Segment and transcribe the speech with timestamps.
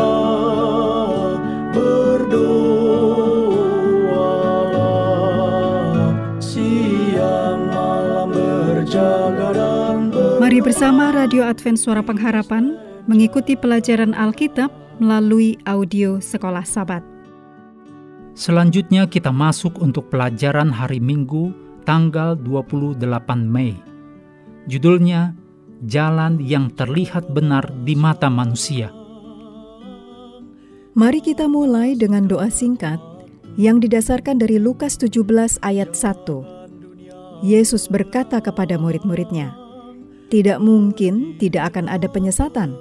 [0.00, 1.38] Berjagalah,
[1.70, 2.50] berdoalah,
[6.42, 12.74] siang malam berjaga dan ber- Mari bersama Radio Advent Suara Pengharapan
[13.06, 17.06] mengikuti pelajaran Alkitab melalui audio Sekolah Sabat.
[18.34, 21.52] Selanjutnya kita masuk untuk pelajaran hari Minggu
[21.84, 22.98] tanggal 28
[23.46, 23.78] Mei.
[24.68, 25.34] Judulnya
[25.80, 28.92] Jalan yang terlihat benar di mata manusia.
[30.92, 33.00] Mari kita mulai dengan doa singkat
[33.56, 37.40] yang didasarkan dari Lukas 17 ayat 1.
[37.40, 39.56] Yesus berkata kepada murid-muridnya,
[40.28, 42.76] "Tidak mungkin tidak akan ada penyesatan,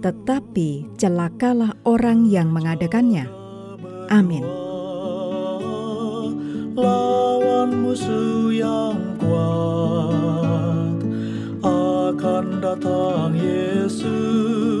[0.00, 3.28] tetapi celakalah orang yang mengadakannya."
[4.08, 4.42] Amin.
[6.80, 9.89] lawan musuh yang kuat
[12.80, 14.72] datang Yesus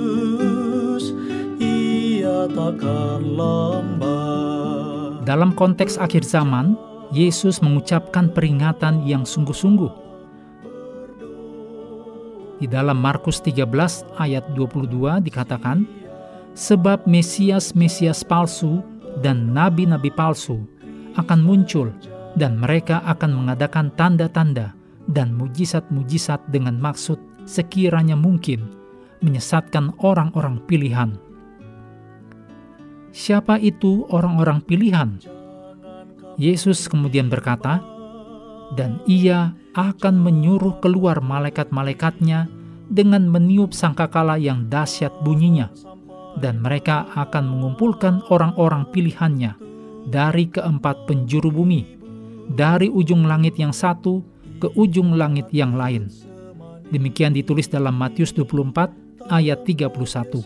[1.60, 6.80] ia takkan lambat Dalam konteks akhir zaman,
[7.12, 9.92] Yesus mengucapkan peringatan yang sungguh-sungguh.
[12.56, 13.68] Di dalam Markus 13
[14.16, 15.84] ayat 22 dikatakan,
[16.56, 18.80] Sebab Mesias-Mesias palsu
[19.20, 20.64] dan nabi-nabi palsu
[21.20, 21.92] akan muncul
[22.34, 24.72] dan mereka akan mengadakan tanda-tanda
[25.06, 28.70] dan mujizat-mujizat dengan maksud sekiranya mungkin
[29.26, 31.18] menyesatkan orang-orang pilihan.
[33.10, 35.18] Siapa itu orang-orang pilihan?
[36.38, 37.82] Yesus kemudian berkata,
[38.78, 42.46] "Dan ia akan menyuruh keluar malaikat-malaikatnya
[42.86, 45.74] dengan meniup sangkakala yang dahsyat bunyinya,
[46.38, 49.58] dan mereka akan mengumpulkan orang-orang pilihannya
[50.06, 51.82] dari keempat penjuru bumi,
[52.46, 54.22] dari ujung langit yang satu
[54.62, 56.29] ke ujung langit yang lain."
[56.90, 60.42] Demikian ditulis dalam Matius 24 ayat 31.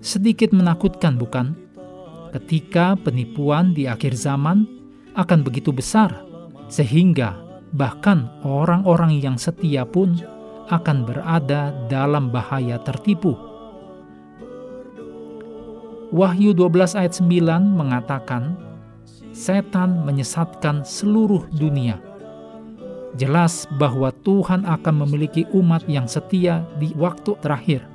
[0.00, 1.52] Sedikit menakutkan bukan?
[2.32, 4.64] Ketika penipuan di akhir zaman
[5.12, 6.24] akan begitu besar,
[6.72, 7.36] sehingga
[7.76, 10.16] bahkan orang-orang yang setia pun
[10.72, 13.36] akan berada dalam bahaya tertipu.
[16.14, 18.56] Wahyu 12 ayat 9 mengatakan,
[19.36, 22.13] setan menyesatkan seluruh dunia.
[23.14, 27.86] Jelas bahwa Tuhan akan memiliki umat yang setia di waktu terakhir,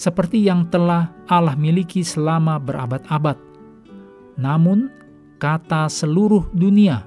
[0.00, 3.36] seperti yang telah Allah miliki selama berabad-abad.
[4.40, 4.88] Namun,
[5.36, 7.04] kata seluruh dunia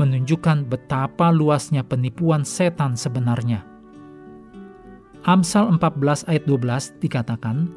[0.00, 3.60] menunjukkan betapa luasnya penipuan setan sebenarnya.
[5.28, 7.68] Amsal 14 ayat 12 dikatakan,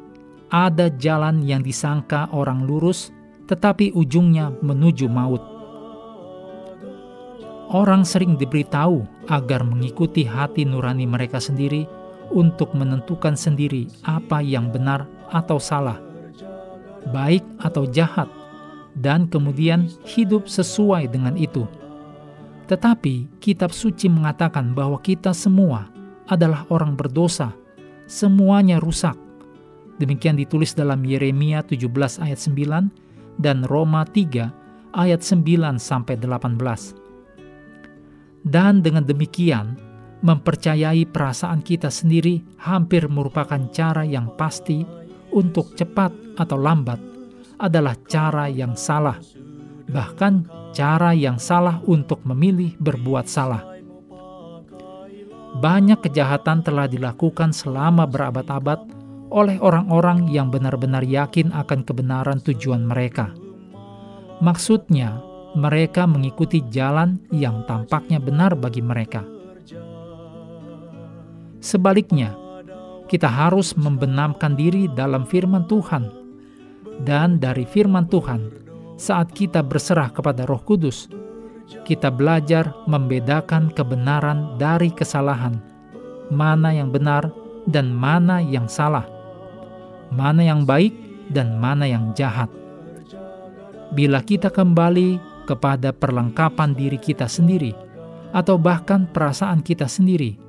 [0.48, 3.12] ada jalan yang disangka orang lurus,
[3.44, 5.53] tetapi ujungnya menuju maut.
[7.72, 11.88] Orang sering diberitahu agar mengikuti hati nurani mereka sendiri
[12.28, 15.96] untuk menentukan sendiri apa yang benar atau salah,
[17.12, 18.28] baik atau jahat,
[18.98, 21.64] dan kemudian hidup sesuai dengan itu.
[22.64, 25.88] Tetapi kitab suci mengatakan bahwa kita semua
[26.28, 27.52] adalah orang berdosa,
[28.08, 29.16] semuanya rusak.
[30.00, 34.48] Demikian ditulis dalam Yeremia 17 ayat 9 dan Roma 3
[34.96, 37.03] ayat 9 sampai 18.
[38.44, 39.80] Dan dengan demikian,
[40.20, 44.84] mempercayai perasaan kita sendiri hampir merupakan cara yang pasti
[45.32, 47.00] untuk cepat atau lambat
[47.56, 49.16] adalah cara yang salah,
[49.88, 50.44] bahkan
[50.76, 53.64] cara yang salah untuk memilih berbuat salah.
[55.54, 58.90] Banyak kejahatan telah dilakukan selama berabad-abad
[59.30, 63.30] oleh orang-orang yang benar-benar yakin akan kebenaran tujuan mereka.
[64.42, 65.22] Maksudnya,
[65.54, 69.22] mereka mengikuti jalan yang tampaknya benar bagi mereka.
[71.62, 72.34] Sebaliknya,
[73.06, 76.10] kita harus membenamkan diri dalam firman Tuhan,
[77.06, 78.50] dan dari firman Tuhan,
[78.98, 81.08] saat kita berserah kepada Roh Kudus,
[81.88, 85.56] kita belajar membedakan kebenaran dari kesalahan,
[86.28, 87.32] mana yang benar
[87.64, 89.08] dan mana yang salah,
[90.12, 90.92] mana yang baik
[91.32, 92.52] dan mana yang jahat.
[93.94, 97.76] Bila kita kembali kepada perlengkapan diri kita sendiri,
[98.34, 100.40] atau bahkan perasaan kita sendiri,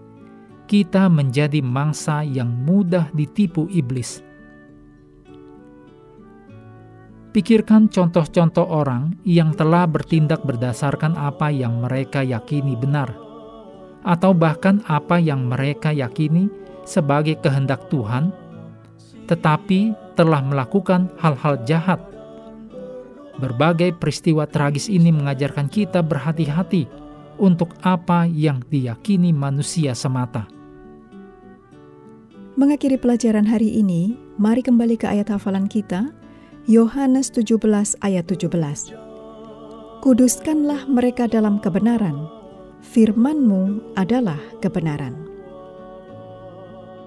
[0.66, 4.26] kita menjadi mangsa yang mudah ditipu iblis.
[7.36, 13.12] Pikirkan contoh-contoh orang yang telah bertindak berdasarkan apa yang mereka yakini benar,
[14.08, 16.48] atau bahkan apa yang mereka yakini
[16.88, 18.32] sebagai kehendak Tuhan,
[19.28, 22.15] tetapi telah melakukan hal-hal jahat.
[23.36, 26.88] Berbagai peristiwa tragis ini mengajarkan kita berhati-hati
[27.36, 30.48] untuk apa yang diyakini manusia semata.
[32.56, 36.16] Mengakhiri pelajaran hari ini, mari kembali ke ayat hafalan kita,
[36.72, 37.60] Yohanes 17
[38.00, 38.96] ayat 17.
[40.00, 42.16] Kuduskanlah mereka dalam kebenaran,
[42.80, 45.25] firman-Mu adalah kebenaran.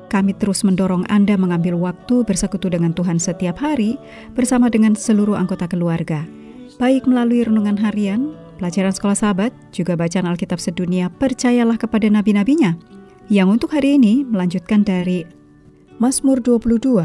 [0.08, 4.00] Kami terus mendorong Anda mengambil waktu bersekutu dengan Tuhan setiap hari
[4.32, 6.24] bersama dengan seluruh anggota keluarga,
[6.80, 12.80] baik melalui renungan harian, pelajaran sekolah sahabat, juga bacaan Alkitab sedunia, percayalah kepada nabi-nabinya,
[13.28, 15.28] yang untuk hari ini melanjutkan dari
[16.00, 17.04] Mazmur 22.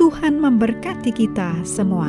[0.00, 2.08] Tuhan memberkati kita semua.